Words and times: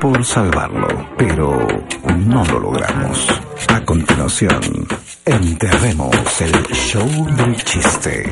por 0.00 0.24
salvarlo, 0.24 0.86
pero 1.18 1.66
no 2.18 2.44
lo 2.44 2.60
logramos. 2.60 3.26
A 3.68 3.80
continuación, 3.84 4.60
enterremos 5.24 6.40
el 6.40 6.52
show 6.72 7.08
del 7.36 7.56
chiste. 7.56 8.30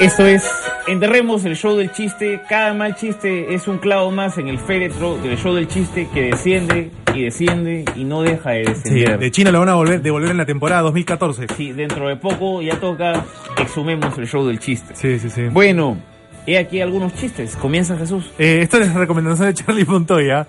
Esto 0.00 0.26
es 0.26 0.50
Enterremos 0.88 1.44
el 1.44 1.54
show 1.54 1.76
del 1.76 1.92
chiste. 1.92 2.40
Cada 2.48 2.74
mal 2.74 2.96
chiste 2.96 3.54
es 3.54 3.68
un 3.68 3.78
clavo 3.78 4.10
más 4.10 4.36
en 4.38 4.48
el 4.48 4.58
féretro 4.58 5.16
del 5.18 5.36
show 5.38 5.54
del 5.54 5.68
chiste 5.68 6.08
que 6.12 6.22
desciende 6.30 6.90
y 7.14 7.22
desciende 7.22 7.84
y 7.94 8.02
no 8.04 8.22
deja 8.22 8.50
de 8.50 8.64
Sí, 8.64 8.70
descender. 8.90 9.18
de 9.20 9.30
China 9.30 9.52
lo 9.52 9.60
van 9.60 9.68
a 9.68 9.74
volver, 9.74 10.02
devolver 10.02 10.30
en 10.32 10.38
la 10.38 10.46
temporada 10.46 10.82
2014. 10.82 11.46
Sí, 11.56 11.72
dentro 11.72 12.08
de 12.08 12.16
poco 12.16 12.62
ya 12.62 12.80
toca 12.80 13.24
exhumemos 13.58 14.18
el 14.18 14.26
show 14.26 14.44
del 14.44 14.58
chiste. 14.58 14.94
Sí, 14.96 15.20
sí, 15.20 15.30
sí. 15.30 15.42
Bueno, 15.52 15.98
he 16.46 16.58
aquí 16.58 16.80
algunos 16.80 17.14
chistes. 17.14 17.56
Comienza 17.56 17.96
Jesús. 17.96 18.30
Eh, 18.38 18.60
esto 18.62 18.78
es 18.78 18.92
recomendación 18.94 19.48
de 19.48 19.54
Charlie 19.54 19.84
Montoya. 19.84 20.46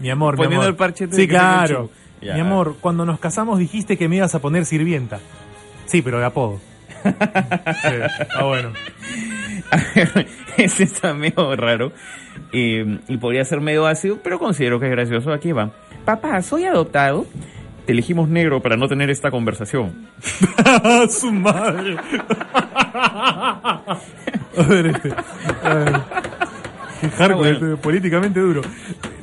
Mi 0.00 0.10
amor, 0.10 0.34
mi 0.34 0.44
Poniendo 0.44 0.62
amor. 0.62 0.70
el 0.70 0.76
parche 0.76 1.06
de 1.06 1.14
Sí, 1.16 1.22
que 1.22 1.28
claro. 1.28 1.90
Ya. 2.22 2.34
Mi 2.34 2.40
amor, 2.40 2.76
cuando 2.80 3.04
nos 3.06 3.18
casamos 3.18 3.58
dijiste 3.58 3.96
que 3.96 4.08
me 4.08 4.16
ibas 4.16 4.34
a 4.34 4.38
poner 4.40 4.64
sirvienta. 4.66 5.18
Sí, 5.86 6.02
pero 6.02 6.18
de 6.18 6.26
apodo. 6.26 6.60
Sí, 7.02 7.88
Ah, 8.36 8.44
bueno. 8.44 8.72
Ese 10.56 10.82
está 10.84 11.14
medio 11.14 11.54
raro 11.56 11.92
eh, 12.52 12.98
y 13.08 13.16
podría 13.18 13.44
ser 13.44 13.60
medio 13.60 13.86
ácido, 13.86 14.18
pero 14.22 14.38
considero 14.38 14.78
que 14.80 14.86
es 14.86 14.92
gracioso. 14.92 15.32
Aquí 15.32 15.52
va. 15.52 15.70
Papá, 16.04 16.42
soy 16.42 16.64
adoptado. 16.64 17.26
Te 17.86 17.92
elegimos 17.92 18.28
negro 18.28 18.60
para 18.60 18.76
no 18.76 18.86
tener 18.88 19.08
esta 19.10 19.30
conversación. 19.30 20.08
Su 21.10 21.32
madre. 21.32 21.96
A 24.56 24.62
ver, 24.62 24.86
este. 24.86 25.14
A 25.62 25.74
ver. 25.74 26.00
Qué 27.00 27.08
hardcore, 27.08 27.34
bueno. 27.34 27.72
este, 27.72 27.82
políticamente 27.82 28.40
duro. 28.40 28.60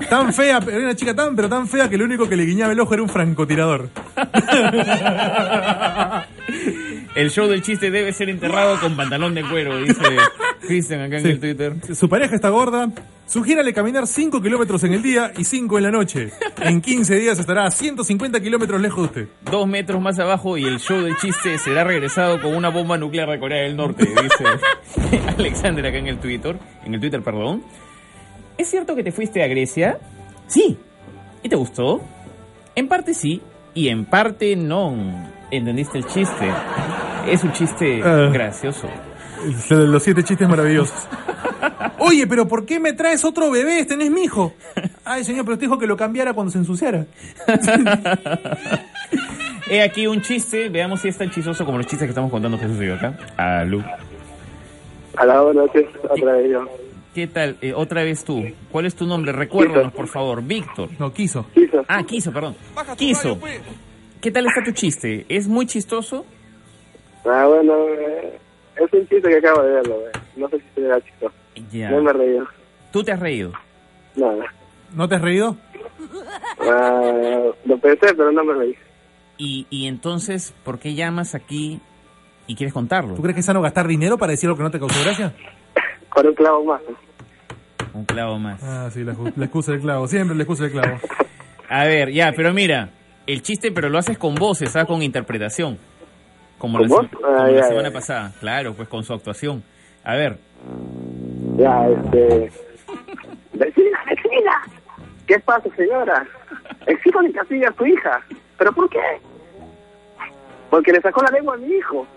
Tan 0.09 0.33
fea, 0.33 0.59
era 0.67 0.77
una 0.77 0.95
chica 0.95 1.13
tan, 1.13 1.35
pero 1.35 1.47
tan 1.47 1.67
fea 1.67 1.89
que 1.89 1.97
lo 1.97 2.05
único 2.05 2.27
que 2.27 2.35
le 2.35 2.45
guiñaba 2.45 2.73
el 2.73 2.79
ojo 2.79 2.93
era 2.93 3.03
un 3.03 3.09
francotirador. 3.09 3.89
El 7.17 7.31
show 7.31 7.47
del 7.47 7.61
chiste 7.63 7.89
debe 7.91 8.13
ser 8.13 8.29
enterrado 8.29 8.79
con 8.79 8.95
pantalón 8.95 9.33
de 9.33 9.41
cuero, 9.43 9.77
dice 9.79 10.01
Cristian 10.61 11.01
acá 11.01 11.17
en 11.17 11.23
Sí. 11.23 11.29
el 11.31 11.39
Twitter. 11.39 11.73
Su 11.95 12.07
pareja 12.07 12.35
está 12.35 12.49
gorda. 12.49 12.89
Sugiérale 13.25 13.73
caminar 13.73 14.07
5 14.07 14.41
kilómetros 14.41 14.83
en 14.83 14.93
el 14.93 15.01
día 15.01 15.31
y 15.37 15.43
5 15.43 15.77
en 15.77 15.83
la 15.83 15.91
noche. 15.91 16.29
En 16.61 16.79
15 16.79 17.15
días 17.15 17.37
estará 17.39 17.65
a 17.65 17.71
150 17.71 18.39
kilómetros 18.39 18.79
lejos 18.79 19.11
de 19.13 19.21
usted. 19.23 19.33
Dos 19.51 19.67
metros 19.67 20.01
más 20.01 20.17
abajo 20.19 20.57
y 20.57 20.63
el 20.65 20.79
show 20.79 21.01
del 21.01 21.17
chiste 21.17 21.57
será 21.57 21.83
regresado 21.83 22.39
con 22.41 22.55
una 22.55 22.69
bomba 22.69 22.97
nuclear 22.97 23.29
de 23.29 23.39
Corea 23.39 23.63
del 23.63 23.75
Norte, 23.75 24.05
dice 24.05 25.19
Alexander 25.37 25.85
acá 25.87 25.97
en 25.97 26.07
el 26.07 26.19
Twitter, 26.19 26.57
en 26.85 26.93
el 26.93 26.99
Twitter, 27.01 27.21
perdón. 27.21 27.63
¿Es 28.57 28.69
cierto 28.69 28.95
que 28.95 29.03
te 29.03 29.11
fuiste 29.11 29.43
a 29.43 29.47
Grecia? 29.47 29.97
Sí. 30.47 30.77
¿Y 31.43 31.49
te 31.49 31.55
gustó? 31.55 32.01
En 32.75 32.87
parte 32.87 33.13
sí 33.13 33.41
y 33.73 33.89
en 33.89 34.05
parte 34.05 34.55
no. 34.55 34.95
¿Entendiste 35.51 35.97
el 35.97 36.05
chiste? 36.05 36.49
Es 37.27 37.43
un 37.43 37.51
chiste 37.53 38.01
Ah. 38.03 38.29
gracioso. 38.31 38.87
Los 39.69 40.01
siete 40.03 40.23
chistes 40.23 40.47
maravillosos. 40.49 41.07
Oye, 41.99 42.25
pero 42.27 42.47
¿por 42.47 42.65
qué 42.65 42.79
me 42.79 42.93
traes 42.93 43.23
otro 43.23 43.51
bebé? 43.51 43.79
Este 43.79 43.95
no 43.97 44.03
es 44.03 44.09
mi 44.11 44.23
hijo. 44.23 44.53
Ay, 45.05 45.23
señor, 45.23 45.45
pero 45.45 45.53
usted 45.53 45.67
dijo 45.67 45.77
que 45.77 45.85
lo 45.87 45.95
cambiara 45.97 46.33
cuando 46.33 46.51
se 46.51 46.57
ensuciara. 46.57 47.05
He 49.69 49.81
aquí 49.81 50.07
un 50.07 50.21
chiste, 50.21 50.69
veamos 50.69 51.01
si 51.01 51.09
es 51.09 51.17
tan 51.17 51.29
chistoso 51.29 51.65
como 51.65 51.77
los 51.77 51.85
chistes 51.87 52.05
que 52.07 52.11
estamos 52.11 52.31
contando 52.31 52.57
Jesús 52.57 52.77
y 52.81 52.85
yo 52.87 52.95
acá. 52.95 53.17
A 53.37 53.65
la 55.25 55.53
noches, 55.53 55.85
otra 56.09 56.33
vez 56.33 56.51
yo. 56.51 56.65
¿Qué 57.13 57.27
tal? 57.27 57.57
Eh, 57.61 57.73
otra 57.73 58.03
vez 58.03 58.23
tú. 58.23 58.45
¿Cuál 58.71 58.85
es 58.85 58.95
tu 58.95 59.05
nombre? 59.05 59.31
Recuérdanos, 59.31 59.91
por 59.91 60.07
favor. 60.07 60.41
Víctor. 60.43 60.89
No, 60.99 61.11
quiso. 61.11 61.47
Quiso. 61.53 61.83
Ah, 61.87 62.03
Quiso, 62.03 62.31
perdón. 62.31 62.55
Quiso. 62.95 63.39
¿Qué 64.21 64.31
tal 64.31 64.45
está 64.45 64.63
tu 64.63 64.71
chiste? 64.71 65.25
¿Es 65.27 65.47
muy 65.47 65.65
chistoso? 65.65 66.25
Ah, 67.25 67.45
bueno, 67.47 67.73
eh, 67.89 68.37
es 68.77 68.93
un 68.93 69.07
chiste 69.07 69.21
que 69.29 69.37
acabo 69.37 69.61
de 69.63 69.71
verlo, 69.73 69.95
eh. 70.07 70.11
No 70.35 70.47
sé 70.49 70.57
si 70.59 70.65
se 70.75 70.81
da 70.81 71.01
chistoso. 71.01 71.33
Ya. 71.71 71.89
No 71.91 72.01
me 72.01 72.11
he 72.11 72.13
reído. 72.13 72.47
¿Tú 72.91 73.03
te 73.03 73.11
has 73.11 73.19
reído? 73.19 73.51
Nada. 74.15 74.45
¿No 74.93 75.07
te 75.07 75.15
has 75.15 75.21
reído? 75.21 75.57
Ah, 76.61 77.51
lo 77.65 77.77
pensé, 77.79 78.13
pero 78.15 78.31
no 78.31 78.43
me 78.43 78.53
reí. 78.53 78.75
Y, 79.37 79.67
y 79.69 79.87
entonces, 79.87 80.53
¿por 80.63 80.79
qué 80.79 80.93
llamas 80.95 81.35
aquí 81.35 81.79
y 82.47 82.55
quieres 82.55 82.73
contarlo? 82.73 83.15
¿Tú 83.15 83.21
crees 83.21 83.35
que 83.35 83.39
es 83.41 83.45
sano 83.45 83.61
gastar 83.61 83.87
dinero 83.87 84.17
para 84.17 84.31
decir 84.31 84.49
lo 84.49 84.55
que 84.55 84.63
no 84.63 84.71
te 84.71 84.79
causó 84.79 85.03
gracia? 85.03 85.33
Con 86.09 86.27
un 86.27 86.33
clavo 86.33 86.63
más. 86.65 86.81
Un 87.93 88.05
clavo 88.05 88.39
más. 88.39 88.61
Ah, 88.63 88.89
sí, 88.91 89.03
la, 89.03 89.15
la 89.35 89.45
excusa 89.45 89.71
del 89.73 89.81
clavo. 89.81 90.07
Siempre 90.07 90.35
la 90.35 90.43
excusa 90.43 90.63
del 90.63 90.71
clavo. 90.71 90.97
A 91.69 91.83
ver, 91.85 92.11
ya, 92.11 92.31
pero 92.35 92.53
mira, 92.53 92.89
el 93.27 93.41
chiste, 93.41 93.71
pero 93.71 93.89
lo 93.89 93.97
haces 93.97 94.17
con 94.17 94.35
voces, 94.35 94.71
¿sabes? 94.71 94.87
Con 94.87 95.01
interpretación. 95.03 95.77
Como 96.57 96.77
¿Con 96.79 96.87
la, 97.21 97.43
Ah, 97.43 97.47
la 97.49 97.63
semana 97.63 97.91
pasada. 97.91 98.31
Claro, 98.39 98.73
pues 98.73 98.87
con 98.89 99.03
su 99.03 99.13
actuación. 99.13 99.63
A 100.03 100.15
ver, 100.15 100.37
Ya, 101.57 101.87
este... 101.89 102.51
Vecina, 103.53 103.99
vecina. 104.07 104.61
¿Qué 105.27 105.39
pasa, 105.39 105.69
señora? 105.75 106.25
Exijo 106.85 107.19
que 107.21 107.31
castigue 107.33 107.65
a 107.65 107.73
su 107.73 107.85
hija. 107.85 108.21
¿Pero 108.57 108.71
por 108.73 108.89
qué? 108.89 108.99
Porque 110.69 110.91
le 110.93 111.01
sacó 111.01 111.21
la 111.23 111.31
lengua 111.31 111.55
a 111.55 111.57
mi 111.57 111.67
hijo. 111.73 112.07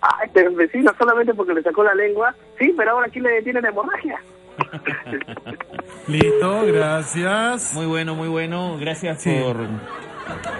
Ay, 0.00 0.28
pero 0.32 0.52
vecina, 0.54 0.94
solamente 0.98 1.34
porque 1.34 1.54
le 1.54 1.62
sacó 1.62 1.82
la 1.84 1.94
lengua. 1.94 2.34
Sí, 2.58 2.72
pero 2.76 2.92
ahora 2.92 3.06
aquí 3.06 3.20
le 3.20 3.30
detiene 3.30 3.60
la 3.60 3.68
hemorragia. 3.70 4.20
Listo, 6.06 6.62
gracias. 6.66 7.74
muy 7.74 7.86
bueno, 7.86 8.14
muy 8.14 8.28
bueno. 8.28 8.76
Gracias 8.78 9.22
Sí. 9.22 9.40
por 9.42 9.56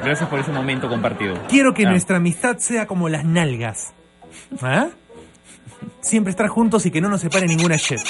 gracias 0.05 0.29
por 0.29 0.41
ese 0.41 0.51
momento 0.53 0.89
compartido. 0.89 1.35
Quiero 1.49 1.75
que 1.75 1.87
Ah. 1.87 1.91
nuestra 1.91 2.17
amistad 2.17 2.59
sea 2.59 2.87
como 2.87 3.09
las 3.09 3.25
nalgas. 3.25 3.93
¿Ah? 4.63 4.89
Siempre 6.01 6.31
estar 6.31 6.49
juntos 6.49 6.85
y 6.87 6.91
que 6.91 7.01
no 7.01 7.09
nos 7.09 7.21
separe 7.21 7.47
ninguna 7.47 7.77
shit. 7.77 8.01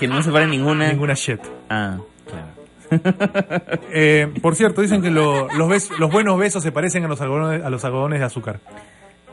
Que 0.00 0.06
no 0.08 0.22
se 0.22 0.30
pare 0.30 0.46
ninguna. 0.46 0.88
Ninguna 0.88 1.14
shit. 1.14 1.40
Ah, 1.70 1.98
claro. 2.26 2.46
Eh, 3.92 4.32
por 4.42 4.54
cierto, 4.54 4.80
dicen 4.82 5.02
que 5.02 5.10
lo- 5.10 5.48
los, 5.54 5.68
bes- 5.68 5.90
los 5.98 6.10
buenos 6.10 6.38
besos 6.38 6.62
se 6.62 6.70
parecen 6.72 7.04
a 7.04 7.08
los, 7.08 7.20
algodones, 7.20 7.64
a 7.64 7.70
los 7.70 7.84
algodones 7.84 8.20
de 8.20 8.24
azúcar. 8.26 8.60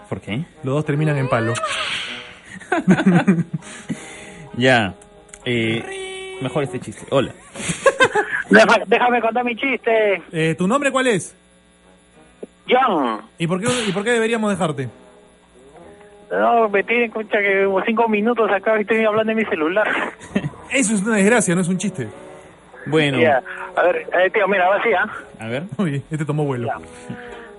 ¿Por 0.10 0.22
qué? 0.22 0.46
Los 0.64 0.76
dos 0.76 0.86
terminan 0.86 1.18
en 1.18 1.28
palo. 1.30 1.54
Ya. 4.58 4.96
Eh, 5.46 6.38
mejor 6.42 6.64
este 6.64 6.80
chiste. 6.80 7.06
Hola. 7.10 7.34
Deja- 8.50 8.84
déjame 8.88 9.22
contar 9.22 9.44
mi 9.44 9.56
chiste. 9.56 10.22
Eh, 10.32 10.56
¿Tu 10.56 10.68
nombre 10.68 10.92
cuál 10.92 11.08
es? 11.08 11.36
John. 12.70 13.22
¿Y 13.38 13.48
por 13.48 13.60
qué, 13.60 13.68
y 13.88 13.92
por 13.92 14.04
qué 14.04 14.12
deberíamos 14.12 14.50
dejarte? 14.52 14.90
No, 16.32 16.68
me 16.70 16.84
tienen 16.84 17.12
concha 17.12 17.38
que 17.40 17.66
como 17.66 17.82
cinco 17.84 18.08
minutos 18.10 18.50
acá 18.52 18.80
estoy 18.80 19.04
hablando 19.06 19.32
en 19.34 19.38
mi 19.38 19.46
celular. 19.46 19.88
Eso 20.72 20.96
es 20.96 21.04
una 21.04 21.18
desgracia, 21.18 21.54
no 21.54 21.62
es 21.62 21.68
un 21.68 21.78
chiste. 21.78 22.08
Bueno. 22.88 23.18
A 23.76 23.84
ver, 23.84 23.98
eh, 23.98 24.30
tío, 24.32 24.48
mira, 24.48 24.68
va 24.70 24.78
así, 24.78 24.90
¿ah? 24.94 25.06
a 25.40 25.48
ver. 25.48 25.64
Uy, 25.78 26.02
este 26.10 26.26
tomó 26.26 26.44
vuelo. 26.46 26.70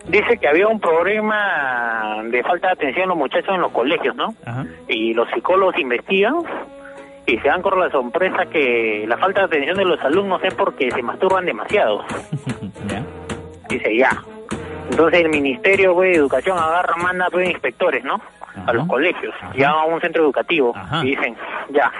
Dice 0.08 0.36
que 0.38 0.48
había 0.48 0.66
un 0.68 0.80
problema 0.80 2.22
de 2.26 2.42
falta 2.42 2.66
de 2.68 2.72
atención 2.74 3.04
en 3.04 3.08
los 3.10 3.18
muchachos 3.18 3.54
en 3.54 3.60
los 3.62 3.72
colegios, 3.72 4.14
¿no? 4.16 4.34
Ajá. 4.44 4.66
Y 4.88 5.14
los 5.14 5.28
psicólogos 5.30 5.78
investigan 5.78 6.34
y 7.26 7.38
se 7.38 7.48
dan 7.48 7.62
con 7.62 7.78
la 7.78 7.90
sorpresa 7.90 8.46
que 8.46 9.04
la 9.08 9.16
falta 9.16 9.40
de 9.40 9.46
atención 9.46 9.76
de 9.76 9.84
los 9.84 10.00
alumnos 10.02 10.42
es 10.44 10.54
porque 10.54 10.90
se 10.90 11.02
masturban 11.02 11.46
demasiado. 11.46 12.04
Dice, 13.68 13.96
ya. 13.96 14.22
Entonces 14.90 15.20
el 15.20 15.30
Ministerio 15.30 15.98
de 16.00 16.12
Educación 16.12 16.58
agarra, 16.58 16.96
manda 16.96 17.28
pues, 17.30 17.48
inspectores, 17.48 18.04
¿no? 18.04 18.20
Ajá. 18.40 18.64
A 18.66 18.72
los 18.74 18.86
colegios, 18.86 19.34
ya 19.56 19.70
a 19.70 19.84
un 19.84 20.00
centro 20.00 20.22
educativo. 20.22 20.72
Ajá. 20.76 21.02
Y 21.02 21.10
dicen, 21.10 21.36
ya. 21.70 21.90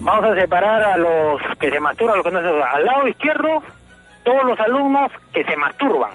Vamos 0.00 0.24
a 0.24 0.34
separar 0.34 0.82
a 0.82 0.96
los 0.96 1.40
que 1.60 1.70
se 1.70 1.78
masturban, 1.78 2.14
a 2.14 2.16
los 2.16 2.26
que 2.26 2.32
no 2.32 2.40
se 2.40 2.44
masturban. 2.44 2.74
Al 2.74 2.84
lado 2.84 3.08
izquierdo, 3.08 3.62
todos 4.24 4.44
los 4.44 4.60
alumnos 4.60 5.12
que 5.32 5.44
se 5.44 5.56
masturban. 5.56 6.10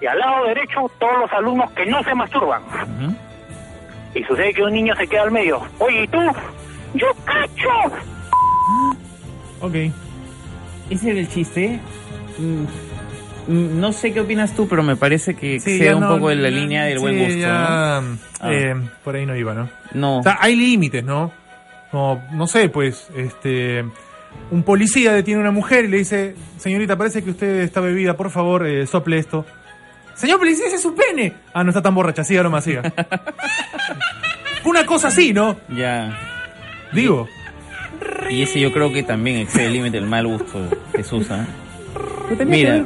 Y 0.00 0.06
al 0.06 0.18
lado 0.18 0.44
derecho, 0.46 0.90
todos 0.98 1.18
los 1.18 1.32
alumnos 1.32 1.70
que 1.72 1.86
no 1.86 2.02
se 2.04 2.14
masturban. 2.14 2.62
Y 4.14 4.22
sucede 4.24 4.52
que 4.54 4.62
un 4.62 4.72
niño 4.72 4.94
se 4.96 5.06
queda 5.06 5.22
al 5.22 5.30
medio. 5.30 5.60
Oye, 5.78 6.04
¿y 6.04 6.08
tú? 6.08 6.18
¡Yo 6.94 7.06
cacho! 7.24 7.94
Ok. 9.60 9.74
Ese 10.90 11.10
era 11.10 11.20
el 11.20 11.28
chiste. 11.28 11.80
Mm, 12.38 12.64
mm, 13.52 13.80
No 13.80 13.92
sé 13.92 14.12
qué 14.12 14.20
opinas 14.20 14.54
tú, 14.54 14.68
pero 14.68 14.82
me 14.82 14.96
parece 14.96 15.34
que 15.34 15.58
Sí, 15.60 15.78
ya 15.78 15.94
un 15.96 16.02
no- 16.02 16.08
poco 16.14 16.28
de 16.28 16.36
la 16.36 16.50
línea 16.50 16.84
del 16.84 16.98
buen 16.98 17.14
sí, 17.14 17.20
gusto. 17.24 17.38
ya, 17.38 17.98
Ah. 17.98 18.02
eh, 18.52 18.74
por 19.02 19.16
ahí 19.16 19.26
no 19.26 19.34
iba, 19.36 19.54
¿no? 19.54 19.68
¿no? 19.94 20.18
O 20.18 20.22
sea, 20.22 20.38
hay 20.40 20.54
límites, 20.56 21.02
¿no? 21.04 21.32
No, 21.92 22.22
no 22.32 22.46
sé, 22.46 22.68
pues, 22.68 23.08
este... 23.16 23.84
Un 24.50 24.64
policía 24.64 25.12
detiene 25.12 25.38
a 25.40 25.42
una 25.42 25.52
mujer 25.52 25.84
y 25.84 25.88
le 25.88 25.98
dice, 25.98 26.34
señorita, 26.58 26.96
parece 26.98 27.22
que 27.22 27.30
usted 27.30 27.60
está 27.60 27.80
bebida, 27.80 28.16
por 28.16 28.30
favor, 28.30 28.66
eh, 28.66 28.84
sople 28.86 29.18
esto. 29.18 29.46
Señor 30.14 30.38
policía, 30.38 30.66
ese 30.66 30.76
es 30.76 30.82
su 30.82 30.94
pene. 30.94 31.32
Ah, 31.52 31.64
no 31.64 31.70
está 31.70 31.82
tan 31.82 31.94
borracha, 31.94 32.24
siga 32.24 32.42
nomás, 32.42 32.64
siga. 32.64 32.82
Una 34.64 34.86
cosa 34.86 35.08
así, 35.08 35.32
¿no? 35.32 35.56
Ya. 35.76 36.18
Digo. 36.92 37.28
Y 38.30 38.42
ese 38.42 38.60
yo 38.60 38.72
creo 38.72 38.92
que 38.92 39.02
también 39.02 39.38
excede 39.38 39.66
el 39.66 39.72
límite 39.74 39.98
del 39.98 40.08
mal 40.08 40.26
gusto, 40.26 40.68
Jesús. 40.94 41.30
¿ah? 41.30 41.46
Mira, 42.46 42.84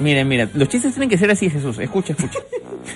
mira, 0.00 0.24
mira, 0.24 0.48
los 0.54 0.68
chistes 0.68 0.92
tienen 0.92 1.08
que 1.08 1.18
ser 1.18 1.30
así, 1.30 1.50
Jesús. 1.50 1.78
Escucha, 1.78 2.14
escucha. 2.14 2.38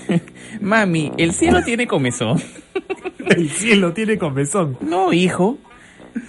Mami, 0.60 1.12
el 1.18 1.32
cielo 1.32 1.62
tiene 1.62 1.86
comezón. 1.86 2.40
El 3.28 3.48
cielo 3.48 3.92
tiene 3.92 4.18
comezón. 4.18 4.76
No, 4.80 5.12
hijo. 5.12 5.56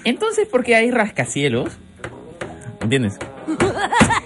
Entonces, 0.06 0.47
¿por 0.47 0.63
qué 0.63 0.75
hay 0.75 0.91
rascacielos? 0.91 1.77
¿Entiendes? 2.81 3.17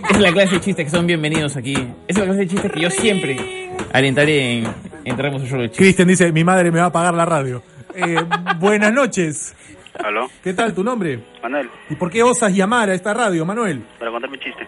Es 0.10 0.20
la 0.20 0.32
clase 0.32 0.56
de 0.56 0.62
chistes 0.62 0.86
que 0.86 0.90
son 0.92 1.06
bienvenidos 1.06 1.56
aquí. 1.58 1.76
Es 2.08 2.18
la 2.18 2.26
clase 2.26 2.40
de 2.42 2.48
chistes 2.48 2.72
que 2.72 2.80
yo 2.80 2.90
siempre 2.90 3.72
alentaré 3.94 4.60
en 4.60 4.68
Entramos 5.06 5.42
de 5.42 5.48
chistes. 5.48 5.78
Cristian 5.78 6.08
dice, 6.08 6.32
mi 6.32 6.44
madre 6.44 6.72
me 6.72 6.80
va 6.80 6.88
a 6.88 6.92
pagar 6.92 7.14
la 7.14 7.26
radio. 7.26 7.64
Eh, 7.96 8.16
buenas 8.60 8.94
noches. 8.94 9.56
¿Aló? 10.04 10.30
¿Qué 10.44 10.54
tal 10.54 10.74
tu 10.74 10.84
nombre? 10.84 11.20
Manuel, 11.42 11.70
¿Y 11.90 11.96
por 11.96 12.12
qué 12.12 12.22
osas 12.24 12.54
llamar 12.54 12.90
a 12.90 12.94
esta 12.94 13.14
radio, 13.14 13.46
Manuel? 13.46 13.82
para 13.98 14.12
contar 14.12 14.30
mi 14.30 14.38
chiste. 14.38 14.68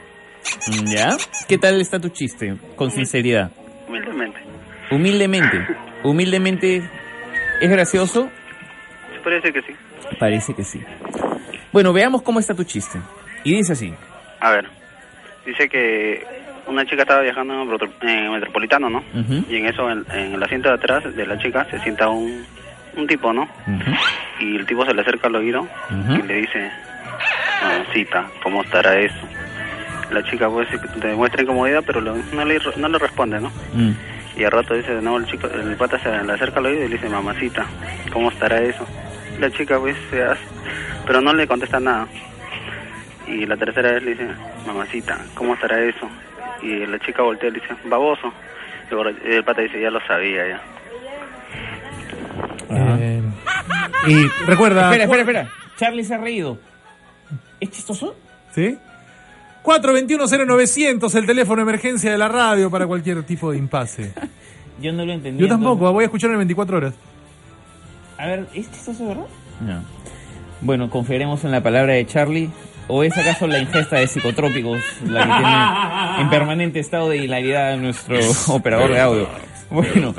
¿Ya? 0.85 1.17
¿Qué 1.47 1.57
tal 1.57 1.79
está 1.79 1.99
tu 1.99 2.09
chiste? 2.09 2.55
Con 2.75 2.89
sinceridad. 2.89 3.51
Humildemente. 3.87 4.39
Humildemente. 4.91 5.67
Humildemente. 6.03 6.89
¿Es 7.61 7.69
gracioso? 7.69 8.29
Decir 9.25 9.53
que 9.53 9.61
sí. 9.61 9.73
Parece 10.19 10.53
que 10.55 10.63
sí. 10.63 10.81
Bueno, 11.71 11.93
veamos 11.93 12.23
cómo 12.23 12.39
está 12.39 12.55
tu 12.55 12.63
chiste. 12.63 12.99
Y 13.43 13.55
dice 13.55 13.73
así. 13.73 13.93
A 14.39 14.51
ver, 14.51 14.67
dice 15.49 15.69
que 15.69 16.25
una 16.67 16.85
chica 16.85 17.01
estaba 17.03 17.21
viajando 17.21 17.53
en, 18.01 18.09
en 18.09 18.31
Metropolitano, 18.31 18.89
¿no? 18.89 19.03
Y 19.49 19.57
en 19.57 19.65
eso, 19.67 19.89
en, 19.89 20.05
en 20.13 20.33
el 20.35 20.43
asiento 20.43 20.69
de 20.69 20.75
atrás 20.75 21.03
de 21.15 21.25
la 21.27 21.37
chica, 21.37 21.65
se 21.69 21.79
sienta 21.79 22.07
un, 22.09 22.45
un 22.95 23.07
tipo, 23.07 23.33
¿no? 23.33 23.47
Y 24.39 24.55
el 24.55 24.65
tipo 24.65 24.85
se 24.85 24.93
le 24.93 25.01
acerca 25.01 25.27
al 25.27 25.35
oído 25.35 25.67
y 26.17 26.21
le 26.27 26.33
dice, 26.35 26.71
mamacita, 27.61 28.27
¿cómo 28.43 28.61
estará 28.63 28.97
eso? 28.99 29.27
La 30.11 30.23
chica 30.23 30.49
pues 30.49 30.67
demuestra 30.95 31.41
incomodidad, 31.43 31.83
pero 31.85 32.01
lo- 32.01 32.15
no, 32.33 32.45
le, 32.45 32.59
no 32.77 32.87
le 32.87 32.97
responde, 32.97 33.39
¿no? 33.39 33.51
Mm. 33.73 33.91
Y 34.37 34.43
al 34.43 34.51
rato 34.51 34.73
dice 34.73 34.95
de 34.95 35.01
nuevo 35.01 35.17
el 35.17 35.25
chico, 35.25 35.47
el 35.47 35.75
pata 35.75 35.99
se 35.99 36.09
le 36.23 36.33
acerca 36.33 36.59
al 36.59 36.67
oído 36.67 36.85
y 36.85 36.87
le 36.87 36.95
dice, 36.95 37.09
mamacita, 37.09 37.65
¿cómo 38.11 38.29
estará 38.31 38.61
eso? 38.61 38.87
La 39.39 39.51
chica 39.51 39.77
pues 39.79 39.95
se 40.09 40.23
hace, 40.23 40.41
pero 41.05 41.21
no 41.21 41.33
le 41.33 41.47
contesta 41.47 41.79
nada. 41.79 42.07
Y 43.29 43.45
la 43.45 43.55
tercera 43.57 43.91
vez 43.93 44.03
le 44.03 44.11
dice, 44.11 44.27
mamacita, 44.65 45.19
¿cómo 45.35 45.53
estará 45.53 45.81
eso? 45.83 46.09
Y 46.61 46.85
la 46.85 46.99
chica 46.99 47.21
voltea 47.21 47.49
y 47.49 47.53
le 47.53 47.59
dice, 47.59 47.75
baboso. 47.85 48.33
Y 49.23 49.35
el 49.35 49.43
pata 49.43 49.61
dice, 49.61 49.79
ya 49.79 49.91
lo 49.91 50.01
sabía 50.05 50.47
ya. 50.47 50.61
Eh, 52.71 53.21
y 54.07 54.27
recuerda... 54.45 54.85
Espera, 54.85 55.03
espera, 55.03 55.21
espera. 55.21 55.49
Charlie 55.77 56.03
se 56.03 56.15
ha 56.15 56.17
reído. 56.17 56.57
¿Es 57.59 57.69
chistoso? 57.71 58.15
¿Sí? 58.51 58.77
421-0900, 59.63 61.15
el 61.15 61.25
teléfono 61.25 61.57
de 61.57 61.69
emergencia 61.69 62.11
de 62.11 62.17
la 62.17 62.27
radio 62.27 62.71
para 62.71 62.87
cualquier 62.87 63.23
tipo 63.23 63.51
de 63.51 63.57
impasse. 63.57 64.13
Yo 64.81 64.93
no 64.93 65.05
lo 65.05 65.13
entendí. 65.13 65.41
Yo 65.41 65.47
tampoco, 65.47 65.91
voy 65.91 66.03
a 66.03 66.05
escuchar 66.05 66.31
en 66.31 66.37
24 66.37 66.77
horas. 66.77 66.93
A 68.17 68.25
ver, 68.27 68.47
¿es 68.53 68.71
chistoso, 68.71 69.07
verdad? 69.07 69.25
No. 69.61 69.83
Bueno, 70.61 70.89
confiaremos 70.89 71.43
en 71.43 71.51
la 71.51 71.61
palabra 71.61 71.93
de 71.93 72.05
Charlie. 72.05 72.49
¿O 72.91 73.03
es 73.03 73.15
acaso 73.15 73.45
la 73.47 73.59
ingesta 73.59 73.97
de 73.97 74.07
psicotrópicos 74.07 74.81
la 75.05 75.21
que 75.21 75.27
tiene 75.27 76.21
en 76.21 76.29
permanente 76.31 76.79
estado 76.79 77.09
de 77.09 77.17
hilaridad 77.17 77.77
nuestro 77.77 78.17
operador 78.47 78.91
de 78.91 78.99
audio? 78.99 79.27
Bueno, 79.69 80.13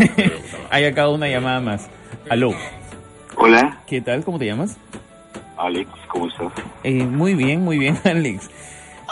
hay 0.70 0.84
acá 0.86 1.08
una 1.10 1.28
llamada 1.28 1.60
más. 1.60 1.88
Aló, 2.30 2.52
Hola, 3.36 3.80
¿qué 3.86 4.00
tal? 4.00 4.24
¿Cómo 4.24 4.38
te 4.38 4.46
llamas? 4.46 4.76
Alex, 5.58 5.90
¿cómo 6.08 6.28
estás? 6.28 6.52
Eh, 6.82 7.04
muy 7.04 7.34
bien, 7.34 7.62
muy 7.62 7.78
bien, 7.78 7.98
Alex. 8.04 8.48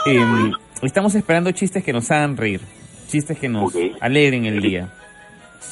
Eh, 0.07 0.25
estamos 0.83 1.15
esperando 1.15 1.51
chistes 1.53 1.85
que 1.85 1.93
nos 1.93 2.11
hagan 2.11 2.37
reír. 2.37 2.61
Chistes 3.09 3.39
que 3.39 3.49
nos 3.49 3.73
alegren 4.01 4.47
el 4.47 4.61
día. 4.63 4.89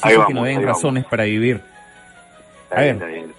Ahí 0.01 0.13
Chistes 0.13 0.17
vamos, 0.17 0.27
que 0.27 0.33
nos 0.35 0.43
den 0.45 0.55
vamos. 0.57 0.67
razones 0.69 1.05
para 1.05 1.23
vivir. 1.23 1.61
Está 2.65 2.77
A 2.77 2.81
bien, 2.83 2.99
ver. 2.99 3.09
está 3.09 3.19
bien. 3.19 3.33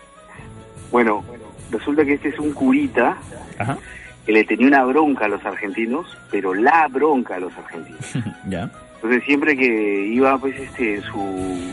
Bueno, 0.90 1.24
resulta 1.70 2.04
que 2.04 2.14
este 2.14 2.28
es 2.30 2.38
un 2.38 2.52
curita 2.52 3.16
Ajá, 3.58 3.78
que 4.26 4.32
le 4.32 4.44
tenía 4.44 4.66
una 4.66 4.84
bronca 4.84 5.26
a 5.26 5.28
los 5.28 5.44
argentinos, 5.46 6.18
pero 6.30 6.52
la 6.52 6.88
bronca 6.88 7.36
a 7.36 7.40
los 7.40 7.56
argentinos. 7.56 8.12
ya. 8.48 8.70
Entonces 8.96 9.24
siempre 9.24 9.56
que 9.56 10.06
iba 10.06 10.36
pues 10.38 10.58
este 10.58 10.96
en 10.96 11.02
su 11.02 11.72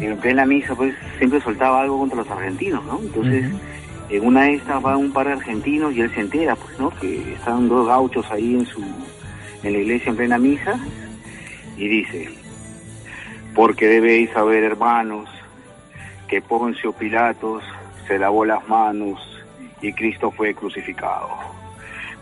en 0.00 0.16
plena 0.18 0.44
misa 0.44 0.74
pues 0.74 0.94
siempre 1.16 1.40
soltaba 1.40 1.82
algo 1.82 1.98
contra 1.98 2.18
los 2.18 2.30
argentinos, 2.30 2.84
¿no? 2.84 3.00
Entonces 3.00 3.50
en 4.10 4.26
una 4.26 4.42
de 4.42 4.54
estas 4.54 4.84
va 4.84 4.96
un 4.96 5.12
par 5.12 5.26
de 5.26 5.32
argentinos 5.32 5.94
y 5.94 6.02
él 6.02 6.14
se 6.14 6.20
entera 6.20 6.56
pues, 6.56 6.78
¿no? 6.78 6.90
Que 6.90 7.32
están 7.32 7.68
dos 7.68 7.86
gauchos 7.86 8.30
ahí 8.30 8.54
en 8.54 8.66
su 8.66 8.82
en 9.62 9.72
la 9.72 9.78
iglesia 9.78 10.10
en 10.10 10.16
plena 10.16 10.38
misa 10.38 10.78
y 11.76 11.88
dice 11.88 12.28
porque 13.54 13.86
debéis 13.86 14.30
saber 14.30 14.62
hermanos 14.62 15.28
que 16.28 16.42
Poncio 16.42 16.92
Pilatos 16.92 17.64
se 18.06 18.18
lavó 18.18 18.44
las 18.44 18.68
manos 18.68 19.27
y 19.80 19.92
Cristo 19.92 20.30
fue 20.30 20.54
crucificado. 20.54 21.28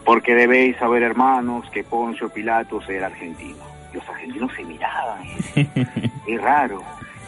Porque 0.05 0.35
debéis 0.35 0.76
saber, 0.76 1.03
hermanos, 1.03 1.69
que 1.70 1.82
Poncio 1.82 2.29
Pilatos 2.29 2.88
era 2.88 3.06
argentino. 3.06 3.64
Los 3.93 4.08
argentinos 4.08 4.53
se 4.55 4.64
miraban. 4.64 5.23
Es 6.26 6.43
raro. 6.43 6.82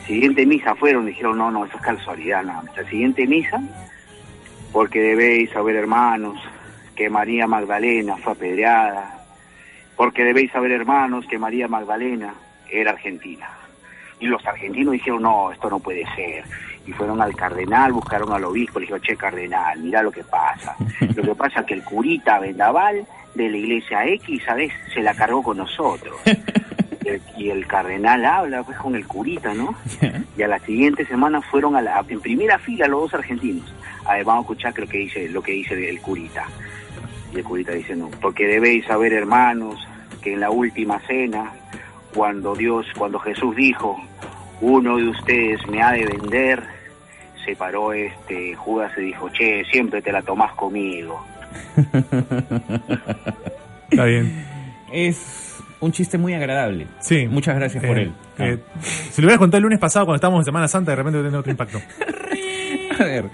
Siguiente 0.07 0.45
misa 0.45 0.75
fueron, 0.75 1.07
dijeron, 1.07 1.39
no, 1.39 1.51
no, 1.51 1.65
eso 1.65 1.77
es 1.77 1.83
casualidad 1.83 2.43
nada 2.43 2.63
más. 2.63 2.77
La 2.77 2.85
siguiente 2.89 3.27
misa, 3.27 3.61
porque 4.73 5.01
debéis 5.01 5.51
saber, 5.51 5.77
hermanos, 5.77 6.41
que 6.97 7.09
María 7.09 7.47
Magdalena 7.47 8.17
fue 8.17 8.33
apedreada. 8.33 9.25
Porque 9.97 10.25
debéis 10.25 10.51
saber, 10.51 10.73
hermanos, 10.73 11.27
que 11.29 11.39
María 11.39 11.69
Magdalena 11.69 12.35
era 12.71 12.93
argentina. 12.93 13.49
Y 14.19 14.27
los 14.27 14.45
argentinos 14.47 14.93
dijeron, 14.93 15.23
no, 15.23 15.53
esto 15.53 15.71
no 15.71 15.79
puede 15.79 16.05
ser. 16.17 16.45
Y 16.89 16.93
fueron 16.93 17.21
al 17.21 17.37
cardenal, 17.37 17.93
buscaron 17.93 18.33
al 18.33 18.45
obispo, 18.45 18.79
le 18.79 18.85
dijeron, 18.85 19.03
che, 19.03 19.15
cardenal, 19.15 19.79
mira 19.79 20.03
lo 20.03 20.11
que 20.11 20.25
pasa. 20.25 20.75
Lo 21.15 21.23
que 21.23 21.35
pasa 21.35 21.61
es 21.61 21.67
que 21.67 21.75
el 21.75 21.85
curita 21.85 22.39
Vendaval 22.39 23.07
de 23.35 23.51
la 23.51 23.57
iglesia 23.59 24.07
X, 24.07 24.43
¿sabes? 24.47 24.73
Se 24.95 25.03
la 25.03 25.15
cargó 25.15 25.43
con 25.43 25.59
nosotros. 25.59 26.17
Y 27.05 27.09
el, 27.09 27.23
y 27.37 27.51
el 27.51 27.67
cardenal 27.67 28.25
habla 28.25 28.63
pues 28.63 28.79
con 28.79 28.95
el 28.95 29.07
curita, 29.07 29.53
¿no? 29.53 29.75
Y 30.35 30.43
a 30.43 30.49
la 30.49 30.59
siguiente 30.61 31.05
semana 31.05 31.43
fueron 31.43 31.77
a 31.77 31.83
la, 31.83 32.03
en 32.09 32.23
primera 32.23 32.59
fila 32.59 32.89
los 32.89 33.03
dos 33.03 33.15
argentinos. 33.15 33.71
A 34.07 34.15
ver, 34.15 34.25
vamos 34.25 34.45
a 34.45 34.47
escuchar 34.47 34.79
lo 34.79 34.87
que 34.87 34.99
dice, 34.99 35.29
lo 35.29 35.43
que 35.43 35.53
dice 35.53 35.91
el 35.91 36.01
curita. 36.01 36.47
Y 37.35 37.37
el 37.37 37.45
curita 37.45 37.73
dice, 37.73 37.95
no, 37.97 38.09
porque 38.23 38.47
debéis 38.47 38.87
saber, 38.87 39.13
hermanos, 39.13 39.77
que 40.23 40.33
en 40.33 40.41
la 40.41 40.49
última 40.51 41.01
cena, 41.01 41.53
cuando 42.15 42.55
Dios, 42.55 42.87
cuando 42.97 43.19
Jesús 43.19 43.55
dijo, 43.55 44.01
uno 44.63 44.97
de 44.97 45.09
ustedes 45.09 45.67
me 45.69 45.83
ha 45.83 45.93
de 45.93 46.07
vender, 46.07 46.78
se 47.49 47.57
paró 47.57 47.95
este 47.95 48.55
Judas 48.55 48.93
y 48.99 49.01
dijo, 49.01 49.31
che, 49.31 49.65
siempre 49.73 50.03
te 50.03 50.13
la 50.13 50.21
tomás 50.21 50.53
conmigo. 50.53 51.25
Está 53.91 54.05
bien. 54.05 54.45
Es 54.93 55.57
un 55.81 55.91
chiste 55.93 56.19
muy 56.19 56.35
agradable. 56.35 56.87
Sí. 57.01 57.27
Muchas 57.27 57.57
gracias 57.57 57.83
por 57.83 57.99
Eh, 57.99 58.03
él. 58.03 58.13
eh, 58.39 58.59
si 59.11 59.23
lo 59.23 59.27
hubieras 59.29 59.39
contado 59.39 59.59
el 59.59 59.63
lunes 59.65 59.79
pasado 59.79 60.05
cuando 60.05 60.17
estábamos 60.17 60.41
en 60.43 60.45
Semana 60.45 60.69
Santa, 60.69 60.93
de 60.93 60.97
repente 60.97 61.19
tendría 61.21 61.41
otro 61.41 61.51
impacto. 61.51 61.79
A 63.01 63.05
ver, 63.05 63.31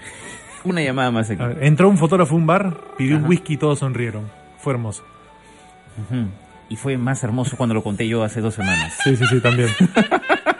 una 0.63 0.81
llamada 0.81 1.11
más 1.11 1.29
aquí. 1.29 1.43
Ver, 1.43 1.57
entró 1.63 1.89
un 1.89 1.97
fotógrafo 1.97 2.35
a 2.35 2.37
un 2.37 2.47
bar, 2.47 2.77
pidió 2.97 3.17
un 3.17 3.25
whisky 3.25 3.55
y 3.55 3.57
todos 3.57 3.79
sonrieron. 3.79 4.31
Fue 4.59 4.71
hermoso. 4.73 5.03
Y 6.69 6.77
fue 6.77 6.97
más 6.97 7.21
hermoso 7.23 7.57
cuando 7.57 7.75
lo 7.75 7.83
conté 7.83 8.07
yo 8.07 8.23
hace 8.23 8.39
dos 8.39 8.53
semanas. 8.55 8.97
Sí, 9.03 9.17
sí, 9.17 9.25
sí, 9.29 9.41
también. 9.41 9.67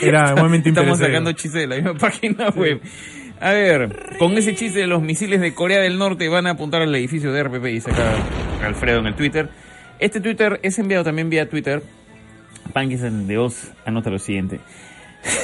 Era 0.00 0.34
momento 0.34 0.68
Estamos 0.68 0.98
sacando 0.98 1.32
chistes 1.32 1.62
de 1.62 1.66
la 1.66 1.76
misma 1.76 1.94
página 1.98 2.48
web. 2.50 2.80
A 3.40 3.52
ver, 3.52 4.16
con 4.18 4.32
ese 4.38 4.54
chiste 4.54 4.80
de 4.80 4.86
los 4.86 5.02
misiles 5.02 5.40
de 5.40 5.52
Corea 5.54 5.80
del 5.80 5.98
Norte 5.98 6.28
van 6.28 6.46
a 6.46 6.52
apuntar 6.52 6.82
al 6.82 6.94
edificio 6.94 7.32
de 7.32 7.42
RPP, 7.42 7.64
dice 7.64 7.90
acá 7.90 8.14
Alfredo 8.64 9.00
en 9.00 9.06
el 9.06 9.14
Twitter. 9.14 9.50
Este 9.98 10.20
Twitter 10.20 10.58
es 10.62 10.78
enviado 10.78 11.04
también 11.04 11.28
vía 11.28 11.48
Twitter. 11.48 11.82
Panquis 12.72 13.02
de 13.02 13.38
Oz 13.38 13.72
anota 13.84 14.10
lo 14.10 14.18
siguiente. 14.18 14.60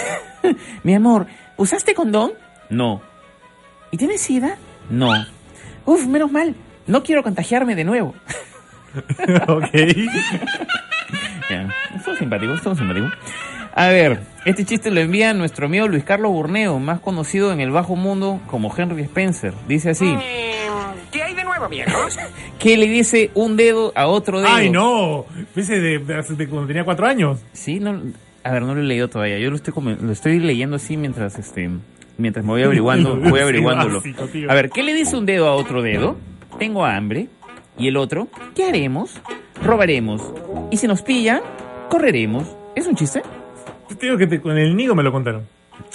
Mi 0.83 0.95
amor, 0.95 1.27
¿usaste 1.57 1.95
condón? 1.95 2.33
No. 2.71 3.03
¿Y 3.91 3.97
tienes 3.99 4.23
sida? 4.23 4.57
No. 4.89 5.13
Uf, 5.85 6.07
menos 6.07 6.33
mal. 6.33 6.55
No 6.87 7.03
quiero 7.03 7.23
contagiarme 7.23 7.75
de 7.75 7.85
nuevo. 7.85 8.15
ok. 9.49 9.67
Son 12.05 12.17
simpáticos, 12.17 12.61
son 12.63 12.77
simpáticos. 12.77 13.13
A 13.75 13.89
ver, 13.89 14.21
este 14.45 14.65
chiste 14.65 14.91
lo 14.91 15.01
envía 15.01 15.33
nuestro 15.35 15.67
amigo 15.67 15.89
Luis 15.89 16.05
Carlos 16.05 16.31
Burneo, 16.33 16.79
más 16.79 17.01
conocido 17.01 17.53
en 17.53 17.61
el 17.61 17.71
bajo 17.71 17.97
mundo 17.97 18.41
como 18.49 18.73
Henry 18.77 19.03
Spencer. 19.03 19.55
Dice 19.67 19.91
así, 19.91 20.15
¿Qué 21.11 21.23
hay 21.23 21.35
de 21.35 21.45
nuevo, 21.45 21.69
viejos? 21.69 22.19
que 22.59 22.77
le 22.77 22.87
dice 22.87 23.31
un 23.35 23.57
dedo 23.57 23.93
a 23.95 24.07
otro 24.07 24.41
dedo. 24.41 24.51
Ay, 24.53 24.71
no. 24.71 25.25
Ese 25.57 25.79
de, 25.81 25.99
de- 25.99 26.23
de 26.23 26.49
cuando 26.49 26.67
tenía 26.67 26.85
cuatro 26.85 27.07
años. 27.07 27.41
Sí, 27.53 27.81
no, 27.81 28.01
a 28.45 28.51
ver, 28.53 28.63
no 28.63 28.75
lo 28.75 28.81
he 28.81 28.85
leído 28.85 29.09
todavía. 29.09 29.39
Yo 29.39 29.49
lo 29.51 29.57
estoy, 29.57 29.73
come- 29.73 29.97
lo 30.01 30.13
estoy 30.13 30.39
leyendo 30.39 30.77
así 30.77 30.97
mientras, 30.99 31.39
este, 31.39 31.71
mientras 32.19 32.45
me 32.45 32.53
voy 32.53 32.63
averiguando, 32.63 33.17
voy 33.31 33.41
averiguándolo. 33.41 33.97
básico. 33.97 34.29
A 34.49 34.55
ver, 34.55 34.69
¿qué 34.71 34.83
le 34.83 34.93
dice 34.95 35.17
un 35.17 35.25
dedo 35.27 35.49
a 35.49 35.55
otro 35.55 35.81
dedo? 35.83 36.17
Tengo 36.59 36.85
hambre. 36.85 37.29
Y 37.79 37.89
el 37.89 37.97
otro, 37.97 38.29
¿qué 38.55 38.65
haremos? 38.67 39.19
Robaremos. 39.63 40.23
Y 40.71 40.77
si 40.77 40.87
nos 40.87 41.01
pillan, 41.01 41.41
correremos. 41.89 42.47
¿Es 42.77 42.87
un 42.87 42.95
chiste? 42.97 43.23
Te 43.89 44.07
digo 44.07 44.17
que 44.19 44.27
te- 44.27 44.41
con 44.41 44.57
el 44.59 44.75
nido 44.77 44.95
me 44.95 45.03
lo 45.03 45.13
contaron. 45.13 45.47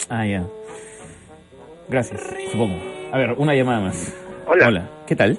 Ah, 0.09 0.25
ya. 0.25 0.43
Gracias, 1.89 2.21
supongo. 2.51 2.79
A 3.11 3.17
ver, 3.17 3.33
una 3.37 3.53
llamada 3.55 3.79
más. 3.79 4.13
Hola. 4.45 4.67
Hola, 4.67 4.89
¿qué 5.07 5.15
tal? 5.15 5.37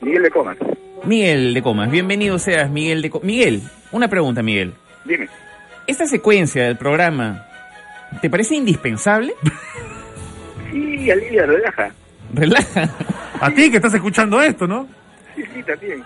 Miguel 0.00 0.22
de 0.22 0.30
Comas. 0.30 0.56
Miguel 1.04 1.54
de 1.54 1.62
Comas, 1.62 1.90
bienvenido 1.90 2.38
seas, 2.38 2.70
Miguel 2.70 3.02
de 3.02 3.10
Comas. 3.10 3.26
Miguel, 3.26 3.62
una 3.92 4.08
pregunta, 4.08 4.42
Miguel. 4.42 4.74
Dime. 5.04 5.28
¿Esta 5.86 6.06
secuencia 6.06 6.64
del 6.64 6.76
programa 6.76 7.46
te 8.20 8.30
parece 8.30 8.54
indispensable? 8.54 9.34
Sí, 10.72 11.08
alivia, 11.08 11.46
relaja. 11.46 11.90
Relaja. 12.32 12.90
A 13.40 13.48
ti 13.50 13.70
que 13.70 13.76
estás 13.76 13.94
escuchando 13.94 14.42
esto, 14.42 14.66
¿no? 14.66 14.88
Sí, 15.36 15.44
sí, 15.54 15.62
también. 15.62 16.02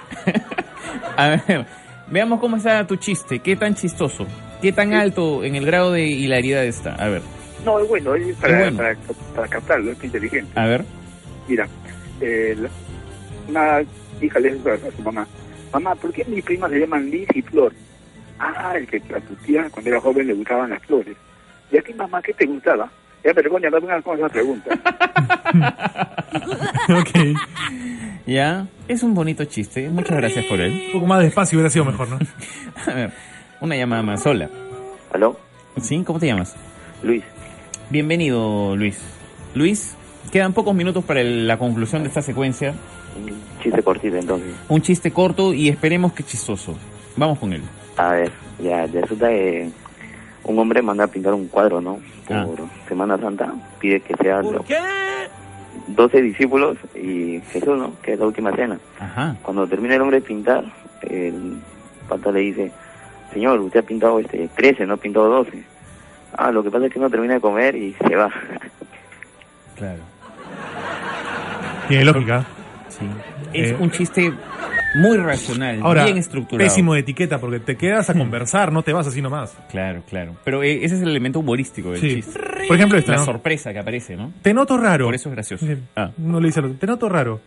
A 1.16 1.28
ver, 1.28 1.64
veamos 2.08 2.38
cómo 2.38 2.56
está 2.56 2.86
tu 2.86 2.96
chiste. 2.96 3.38
¿Qué 3.38 3.56
tan 3.56 3.74
chistoso? 3.74 4.26
¿Qué 4.62 4.72
tan 4.72 4.94
alto 4.94 5.44
en 5.44 5.54
el 5.54 5.66
grado 5.66 5.92
de 5.92 6.06
hilaridad 6.06 6.64
está? 6.64 6.94
A 6.94 7.08
ver, 7.08 7.22
No, 7.64 7.78
es 7.80 7.88
bueno, 7.88 8.14
es 8.14 8.36
para, 8.36 8.54
Es 8.54 8.58
bueno. 8.74 8.76
para, 8.76 8.96
para 9.34 9.48
captarlo, 9.48 9.92
es 9.92 10.04
inteligente. 10.04 10.50
a 10.54 10.66
ver. 10.66 10.84
Mira, 11.48 11.66
eh, 12.20 12.56
una 13.48 13.80
hija 14.20 14.38
le 14.40 14.52
dice 14.54 14.70
a 14.72 14.96
su 14.96 15.02
mamá, 15.02 15.26
mamá, 15.72 15.94
¿por 15.94 16.12
qué 16.12 16.24
mis 16.26 16.44
primas 16.44 16.70
se 16.70 16.78
llaman 16.80 17.10
Liz 17.10 17.28
y 17.34 17.42
Flor? 17.42 17.72
Ah, 18.38 18.74
es 18.80 18.88
que 18.88 18.96
a 19.14 19.20
tu 19.20 19.34
tía 19.46 19.66
cuando 19.70 19.90
era 19.90 20.00
joven 20.00 20.26
le 20.26 20.34
gustaban 20.34 20.70
las 20.70 20.82
flores. 20.84 21.16
¿Y 21.72 21.78
a 21.78 21.82
ti, 21.82 21.92
mamá, 21.94 22.20
qué 22.22 22.32
te 22.34 22.46
gustaba? 22.46 22.90
Ya, 23.24 23.32
pero 23.34 23.50
coño, 23.50 23.68
no 23.70 23.80
vengas 23.80 24.02
con 24.04 24.16
esa 24.18 24.28
pregunta. 24.28 24.70
ok. 26.88 27.38
Ya, 28.26 28.66
es 28.86 29.02
un 29.02 29.14
bonito 29.14 29.44
chiste. 29.46 29.88
Muchas 29.88 30.16
gracias 30.18 30.44
por 30.46 30.60
él. 30.60 30.82
Un 30.86 30.92
poco 30.92 31.06
más 31.06 31.22
despacio 31.22 31.56
hubiera 31.58 31.70
sido 31.70 31.84
mejor, 31.84 32.08
¿no? 32.10 32.18
A 32.86 32.94
ver, 32.94 33.12
una 33.60 33.76
llamada 33.76 34.02
más. 34.02 34.24
Hola. 34.26 34.48
¿Aló? 35.12 35.36
¿Sí? 35.80 36.02
¿Cómo 36.04 36.18
te 36.18 36.26
llamas? 36.26 36.54
Luis. 37.02 37.22
Bienvenido, 37.90 38.76
Luis. 38.76 39.00
Luis, 39.54 39.96
quedan 40.32 40.52
pocos 40.52 40.74
minutos 40.74 41.04
para 41.04 41.20
el- 41.20 41.46
la 41.46 41.58
conclusión 41.58 42.02
de 42.02 42.08
esta 42.08 42.22
secuencia. 42.22 42.74
Un 43.16 43.62
chiste 43.62 43.82
cortito 43.82 44.16
entonces. 44.16 44.54
Un 44.68 44.82
chiste 44.82 45.10
corto 45.10 45.52
y 45.54 45.68
esperemos 45.68 46.12
que 46.12 46.22
chistoso. 46.22 46.76
Vamos 47.16 47.38
con 47.38 47.52
él. 47.52 47.62
A 47.96 48.12
ver, 48.12 48.30
ya 48.62 48.86
resulta 48.86 49.28
que 49.28 49.70
un 50.44 50.58
hombre 50.58 50.82
manda 50.82 51.04
a 51.04 51.08
pintar 51.08 51.34
un 51.34 51.48
cuadro, 51.48 51.80
¿no? 51.80 51.98
Por 52.26 52.36
Ah. 52.36 52.46
Semana 52.88 53.18
Santa. 53.18 53.52
Pide 53.80 54.00
que 54.00 54.14
sea 54.16 54.42
los 54.42 54.64
12 55.88 56.20
discípulos 56.20 56.76
y 56.94 57.40
Jesús, 57.50 57.78
¿no? 57.78 57.92
Que 58.02 58.12
es 58.12 58.18
la 58.20 58.26
última 58.26 58.52
cena. 58.54 58.78
Ajá. 59.00 59.36
Cuando 59.42 59.66
termina 59.66 59.94
el 59.94 60.02
hombre 60.02 60.20
de 60.20 60.26
pintar, 60.26 60.64
el 61.02 61.58
pata 62.08 62.30
le 62.30 62.40
dice, 62.40 62.70
señor, 63.32 63.58
usted 63.60 63.80
ha 63.80 63.82
pintado 63.82 64.18
este 64.20 64.48
13, 64.56 64.86
no 64.86 64.94
ha 64.94 64.96
pintado 64.96 65.28
12. 65.28 65.62
Ah, 66.36 66.50
lo 66.52 66.62
que 66.62 66.70
pasa 66.70 66.86
es 66.86 66.92
que 66.92 67.00
no 67.00 67.10
termina 67.10 67.34
de 67.34 67.40
comer 67.40 67.74
y 67.76 67.94
se 67.94 68.14
va. 68.16 68.30
Claro. 69.76 70.00
Tiene 71.88 72.04
lógica. 72.04 72.44
Sí. 72.88 73.06
Es 73.52 73.70
Eh, 73.72 73.76
un 73.78 73.90
chiste 73.90 74.32
muy 74.96 75.16
racional, 75.18 75.80
Ahora, 75.82 76.04
bien 76.04 76.18
estructurado. 76.18 76.66
pésimo 76.68 76.94
de 76.94 77.00
etiqueta 77.00 77.38
porque 77.38 77.60
te 77.60 77.76
quedas 77.76 78.10
a 78.10 78.14
conversar, 78.14 78.72
no 78.72 78.82
te 78.82 78.92
vas 78.92 79.06
así 79.06 79.22
nomás. 79.22 79.56
Claro, 79.70 80.02
claro. 80.08 80.34
Pero 80.44 80.62
eh, 80.62 80.84
ese 80.84 80.96
es 80.96 81.02
el 81.02 81.08
elemento 81.08 81.38
humorístico 81.40 81.90
del 81.92 82.00
Sí. 82.00 82.14
chiste. 82.16 82.38
Por 82.66 82.76
ejemplo, 82.76 82.98
esta, 82.98 83.12
La 83.12 83.18
¿no? 83.18 83.24
sorpresa 83.24 83.72
que 83.72 83.78
aparece, 83.78 84.16
¿no? 84.16 84.32
Te 84.42 84.52
noto 84.52 84.76
raro. 84.76 85.06
Por 85.06 85.14
eso 85.14 85.28
es 85.28 85.34
gracioso. 85.34 85.66
Sí. 85.66 85.76
Ah. 85.96 86.10
Uno 86.18 86.40
le 86.40 86.48
dice 86.48 86.60
te 86.62 86.86
noto 86.86 87.08
raro. 87.08 87.40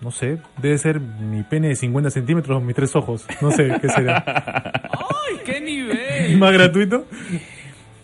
No 0.00 0.10
sé, 0.10 0.38
debe 0.60 0.76
ser 0.76 0.98
mi 1.00 1.42
pene 1.44 1.68
de 1.68 1.76
50 1.76 2.10
centímetros 2.10 2.56
o 2.58 2.60
mis 2.60 2.74
tres 2.74 2.94
ojos. 2.96 3.26
No 3.40 3.50
sé 3.52 3.72
qué 3.80 3.88
será. 3.88 4.72
¡Ay, 5.34 5.40
qué 5.44 5.60
nivel! 5.60 6.38
¿Más 6.38 6.52
gratuito? 6.52 7.06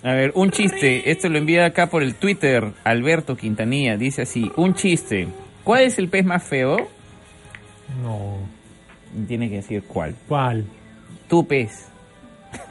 A 0.03 0.13
ver, 0.13 0.33
un 0.35 0.51
chiste. 0.51 1.11
Esto 1.11 1.29
lo 1.29 1.39
envía 1.39 1.67
acá 1.67 1.89
por 1.89 2.03
el 2.03 2.15
Twitter. 2.15 2.65
Alberto 2.85 3.37
Quintanilla 3.37 3.97
dice 3.97 4.23
así: 4.23 4.51
Un 4.57 4.75
chiste. 4.75 5.29
¿Cuál 5.65 5.83
es 5.85 5.99
el 5.99 6.09
pez 6.09 6.25
más 6.25 6.43
feo? 6.43 6.89
No. 8.03 8.39
Tiene 9.29 9.49
que 9.51 9.57
decir 9.57 9.83
cuál. 9.83 10.15
¿Cuál? 10.29 10.65
Tu 11.29 11.47
pez. 11.47 11.87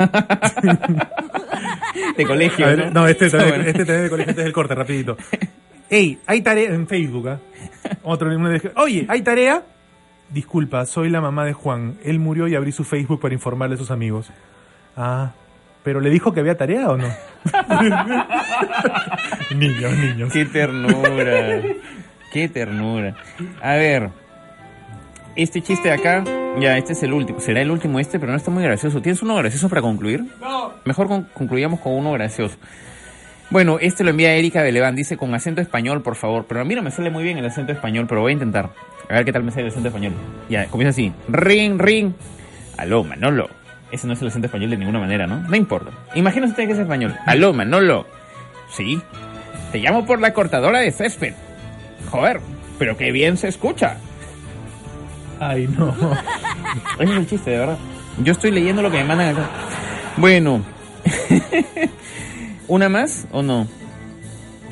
de 2.17 2.25
colegio. 2.25 2.65
Ver, 2.65 2.85
¿no? 2.87 3.01
no, 3.01 3.07
este, 3.07 3.29
también- 3.29 3.49
bueno. 3.49 3.63
este 3.65 3.85
también 3.85 4.03
de 4.03 4.09
colegio, 4.09 4.29
este 4.31 4.41
es 4.41 4.47
el 4.47 4.53
corte, 4.53 4.75
rapidito. 4.75 5.17
Ey, 5.89 6.19
hay 6.27 6.41
tarea 6.41 6.69
en 6.69 6.87
Facebook, 6.87 7.29
¿ah? 7.29 7.39
Otro, 8.03 8.29
uno 8.35 8.49
de- 8.49 8.71
Oye, 8.75 9.05
¿hay 9.07 9.21
tarea? 9.21 9.63
Disculpa, 10.31 10.85
soy 10.85 11.09
la 11.09 11.21
mamá 11.21 11.45
de 11.45 11.53
Juan. 11.53 11.97
Él 12.03 12.19
murió 12.19 12.47
y 12.47 12.55
abrí 12.55 12.71
su 12.71 12.83
Facebook 12.83 13.19
para 13.19 13.33
informarle 13.33 13.75
a 13.75 13.79
sus 13.79 13.91
amigos. 13.91 14.31
Ah, 14.95 15.31
¿pero 15.83 15.99
le 16.01 16.09
dijo 16.09 16.33
que 16.33 16.39
había 16.39 16.57
tarea 16.57 16.89
o 16.89 16.97
no? 16.97 17.07
niños, 19.55 19.91
niños. 19.97 20.31
Qué 20.31 20.45
ternura. 20.45 21.61
Qué 22.31 22.47
ternura. 22.49 23.15
A 23.61 23.73
ver. 23.73 24.09
Este 25.35 25.61
chiste 25.61 25.89
de 25.89 25.93
acá. 25.95 26.23
Ya, 26.59 26.77
este 26.77 26.93
es 26.93 27.03
el 27.03 27.13
último. 27.13 27.39
Será 27.39 27.61
el 27.61 27.71
último 27.71 27.99
este, 27.99 28.19
pero 28.19 28.31
no 28.31 28.37
está 28.37 28.51
muy 28.51 28.63
gracioso. 28.63 29.01
¿Tienes 29.01 29.21
uno 29.21 29.35
gracioso 29.35 29.69
para 29.69 29.81
concluir? 29.81 30.23
No. 30.41 30.73
Mejor 30.85 31.07
con- 31.07 31.23
concluyamos 31.33 31.79
con 31.79 31.93
uno 31.93 32.11
gracioso. 32.11 32.57
Bueno, 33.49 33.77
este 33.79 34.03
lo 34.03 34.11
envía 34.11 34.33
Erika 34.33 34.61
Beleván. 34.61 34.95
Dice 34.95 35.17
con 35.17 35.33
acento 35.33 35.61
español, 35.61 36.01
por 36.03 36.15
favor. 36.15 36.45
Pero 36.47 36.61
a 36.61 36.65
mí 36.65 36.75
no 36.75 36.81
me 36.83 36.91
sale 36.91 37.09
muy 37.09 37.23
bien 37.23 37.37
el 37.37 37.45
acento 37.45 37.71
español, 37.71 38.05
pero 38.07 38.21
voy 38.21 38.31
a 38.31 38.33
intentar. 38.33 38.69
A 39.09 39.15
ver 39.15 39.25
qué 39.25 39.33
tal 39.33 39.43
me 39.43 39.51
sale 39.51 39.63
el 39.63 39.69
acento 39.69 39.87
español. 39.87 40.13
Ya, 40.49 40.67
comienza 40.67 40.91
así. 40.91 41.11
Ring, 41.27 41.79
ring. 41.79 42.13
Aló, 42.77 43.03
Manolo. 43.03 43.49
Ese 43.91 44.05
no 44.05 44.13
es 44.13 44.21
el 44.21 44.27
acento 44.27 44.45
español 44.45 44.69
de 44.69 44.77
ninguna 44.77 44.99
manera, 44.99 45.25
¿no? 45.25 45.39
No 45.39 45.55
importa. 45.55 45.89
Imagínate 46.13 46.51
usted 46.51 46.67
que 46.67 46.73
es 46.73 46.79
español. 46.79 47.15
Aló, 47.25 47.51
Manolo. 47.51 48.05
Sí. 48.69 49.01
Te 49.71 49.79
llamo 49.79 50.05
por 50.05 50.21
la 50.21 50.31
cortadora 50.33 50.79
de 50.79 50.91
césped. 50.91 51.33
Joder, 52.11 52.39
pero 52.77 52.97
qué 52.97 53.11
bien 53.11 53.35
se 53.37 53.47
escucha. 53.47 53.97
Ay, 55.39 55.67
no. 55.67 55.89
Ese 56.99 57.11
es 57.11 57.17
el 57.17 57.27
chiste, 57.27 57.51
de 57.51 57.59
verdad. 57.59 57.77
Yo 58.23 58.33
estoy 58.33 58.51
leyendo 58.51 58.83
lo 58.83 58.91
que 58.91 58.97
me 58.97 59.05
mandan 59.05 59.35
acá. 59.35 59.49
Bueno. 60.17 60.61
¿Una 62.67 62.89
más 62.89 63.27
o 63.31 63.41
no? 63.41 63.67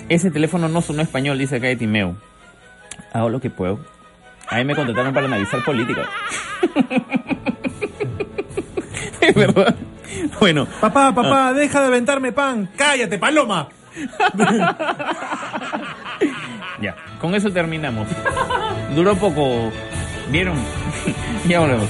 Ese 0.10 0.30
teléfono 0.30 0.70
no 0.70 0.82
sonó 0.82 1.02
español, 1.02 1.40
dice 1.40 1.56
acá 1.56 1.68
de 1.68 1.76
Timeo. 1.76 2.16
Hago 3.14 3.30
lo 3.30 3.42
que 3.42 3.50
puedo. 3.50 3.97
A 4.50 4.56
mí 4.56 4.66
me 4.66 4.76
contrataron 4.76 5.14
para 5.14 5.28
analizar 5.28 5.64
política. 5.64 6.02
es 9.22 9.36
verdad. 9.36 9.76
Bueno, 10.40 10.66
Papá, 10.80 11.14
papá, 11.14 11.54
deja 11.54 11.82
de 11.82 11.88
aventarme 11.88 12.32
pan. 12.32 12.70
Cállate, 12.78 13.20
paloma. 13.20 13.68
ya. 16.82 16.96
Con 17.20 17.36
eso 17.36 17.52
terminamos. 17.52 18.08
Duró 18.96 19.16
poco. 19.16 19.72
¿Vieron? 20.30 20.58
ya 21.48 21.60
volvemos. 21.60 21.90